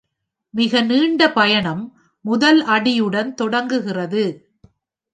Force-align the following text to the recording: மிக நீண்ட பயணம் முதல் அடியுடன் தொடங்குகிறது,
மிக 0.53 0.81
நீண்ட 0.81 1.31
பயணம் 1.31 1.83
முதல் 2.25 2.65
அடியுடன் 2.65 3.31
தொடங்குகிறது, 3.33 4.23